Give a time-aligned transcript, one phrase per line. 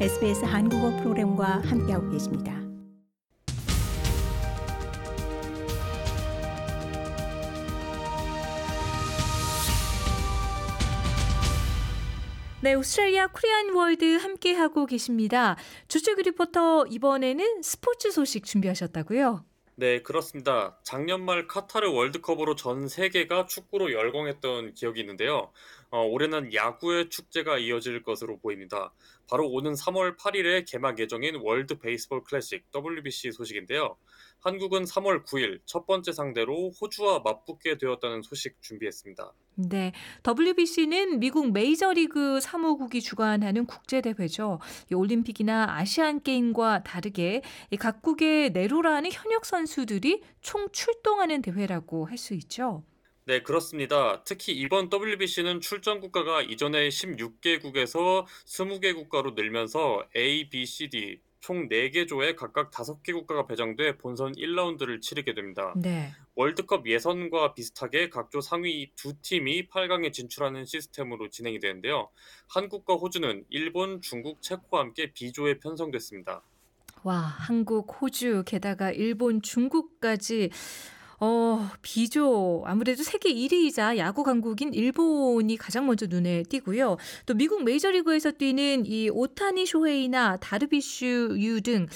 [0.00, 2.52] SBS 한국어 프로그램과 함께하고 계십니다.
[12.60, 15.56] 네, 오스트레일리아 Korean World 함께하고 계십니다.
[15.86, 19.44] 주철 리포터 이번에는 스포츠 소식 준비하셨다고요?
[19.76, 20.78] 네, 그렇습니다.
[20.84, 25.50] 작년 말 카타르 월드컵으로 전 세계가 축구로 열광했던 기억이 있는데요.
[25.94, 28.92] 어, 올해는 야구의 축제가 이어질 것으로 보입니다.
[29.30, 33.96] 바로 오는 3월 8일에 개막 예정인 월드 베이스볼 클래식 WBC 소식인데요.
[34.40, 39.32] 한국은 3월 9일 첫 번째 상대로 호주와 맞붙게 되었다는 소식 준비했습니다.
[39.54, 39.92] 네.
[40.26, 44.58] WBC는 미국 메이저리그 사무국이 주관하는 국제대회죠.
[44.92, 47.42] 올림픽이나 아시안 게임과 다르게
[47.78, 52.82] 각국의 내로라는 현역 선수들이 총 출동하는 대회라고 할 수 있죠.
[53.26, 54.22] 네, 그렇습니다.
[54.24, 61.70] 특히 이번 WBC는 출전 국가가 이전의 16개국에서 20개 국가로 늘면서 A, B, C, D 총
[61.70, 65.72] 4개 조에 각각 5개 국가가 배정돼 본선 1라운드를 치르게 됩니다.
[65.74, 66.12] 네.
[66.34, 72.10] 월드컵 예선과 비슷하게 각조 상위 두 팀이 8강에 진출하는 시스템으로 진행이 되는데요.
[72.48, 76.42] 한국과 호주는 일본, 중국, 체코와 함께 B조에 편성됐습니다.
[77.04, 80.50] 와, 한국, 호주, 게다가 일본, 중국까지
[81.20, 86.96] 어, 비조 아무래도 세계 1위이자 야구 강국인 일본이 가장 먼저 눈에 띄고요.
[87.26, 91.86] 또 미국 메이저리그에서 뛰는 이 오타니 쇼헤이나 다르비슈 유 등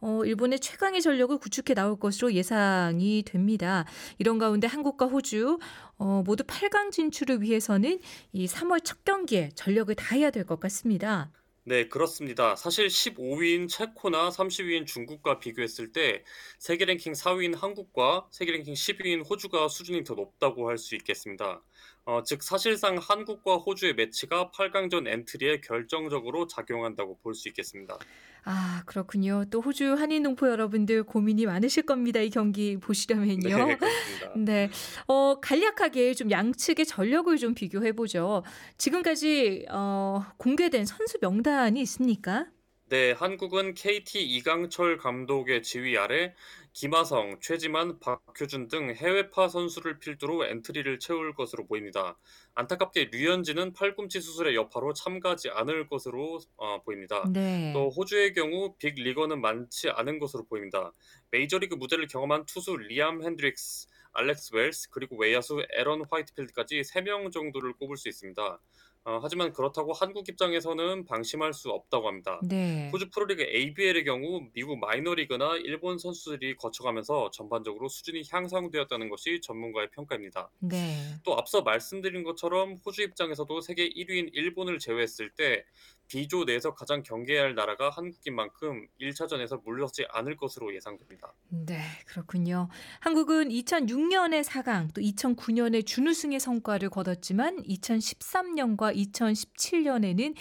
[0.00, 3.86] 어, 일본의 최강의 전력을 구축해 나올 것으로 예상이 됩니다.
[4.18, 5.58] 이런 가운데 한국과 호주
[5.96, 8.00] 어, 모두 8강 진출을 위해서는
[8.32, 11.30] 이 3월 첫 경기에 전력을 다해야 될 것 같습니다.
[11.66, 12.56] 네, 그렇습니다.
[12.56, 16.22] 사실 15위인 체코나 30위인 중국과 비교했을 때
[16.58, 21.62] 세계 랭킹 4위인 한국과 세계 랭킹 10위인 호주가 수준이 더 높다고 할 수 있겠습니다.
[22.06, 27.98] 어, 즉 사실상 한국과 호주의 매치가 8강전 엔트리에 결정적으로 작용한다고 볼 수 있겠습니다.
[28.44, 29.44] 아 그렇군요.
[29.50, 32.20] 또 호주 한인 농포 여러분들 고민이 많으실 겁니다.
[32.20, 33.66] 이 경기 보시려면요.
[33.66, 34.32] 네, 그렇습니다.
[34.36, 34.70] 네,
[35.06, 38.44] 어, 간략하게 좀 양측의 전력을 좀 비교해 보죠.
[38.76, 42.46] 지금까지 어, 공개된 선수 명단이 있습니까?
[42.90, 46.34] 네, 한국은 KT 이강철 감독의 지휘 아래
[46.74, 52.18] 김하성, 최지만, 박효준 등 해외파 선수를 필두로 엔트리를 채울 것으로 보입니다.
[52.56, 57.24] 안타깝게 류현진은 팔꿈치 수술의 여파로 참가하지 않을 것으로 어, 보입니다.
[57.32, 57.72] 네.
[57.72, 60.92] 또 호주의 경우 빅 리거는 많지 않은 것으로 보입니다.
[61.30, 67.96] 메이저리그 무대를 경험한 투수 리암 핸드릭스, 알렉스 웰스 그리고 외야수 에런 화이트필드까지 3명 정도를 꼽을
[67.96, 68.58] 수 있습니다.
[69.06, 72.40] 어, 하지만 그렇다고 한국 입장에서는 방심할 수 없다고 합니다.
[72.42, 72.88] 네.
[72.90, 80.50] 호주 프로리그 ABL의 경우 미국 마이너리그나 일본 선수들이 거쳐가면서 전반적으로 수준이 향상되었다는 것이 전문가의 평가입니다.
[80.60, 81.16] 네.
[81.22, 85.66] 또 앞서 말씀드린 것처럼 호주 입장에서도 세계 1위인 일본을 제외했을 때
[86.08, 91.32] B조 내에서 가장 경계해야 할 나라가 한국인 만큼 1차전에서 물러서지 않을 것으로 예상됩니다.
[91.48, 92.68] 네, 그렇군요.
[93.00, 100.34] 한국은 2006년에 4강, 또 2009년에 준우승의 성과를 거뒀지만 2013년과 2017년에는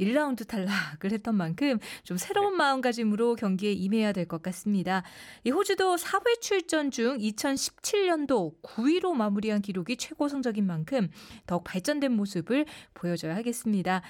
[0.00, 2.56] 1라운드 탈락을 했던 만큼 좀 새로운 네.
[2.58, 5.04] 마음가짐으로 경기에 임해야 될 것 같습니다.
[5.44, 11.10] 이 호주도 4회 출전 중 2017년도 9위로 마무리한 기록이 최고 성적인 만큼
[11.46, 14.02] 더욱 발전된 모습을 보여줘야 하겠습니다.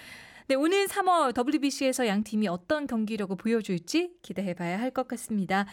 [0.47, 5.65] 네, 오는 3월 WBC에서 양 팀이 어떤 경기력을 보여줄지 기대해 봐야 할 것 같습니다.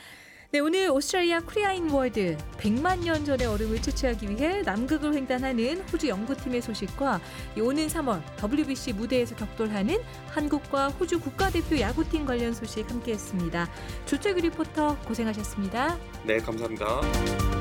[0.53, 6.61] 네, 오늘 오스트레일리아 Korean World 100만 년 전의 얼음을 채취하기 위해 남극을 횡단하는 호주 연구팀의
[6.61, 7.21] 소식과
[7.61, 13.69] 오는 3월 WBC 무대에서 격돌하는 한국과 호주 국가대표 야구팀 관련 소식 함께했습니다.
[14.05, 15.97] 조철규 리포터 고생하셨습니다.
[16.25, 17.60] 네, 감사합니다.